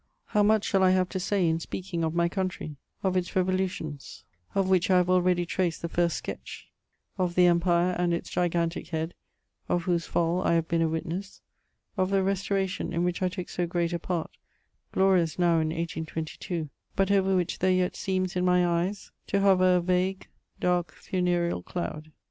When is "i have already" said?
4.89-5.45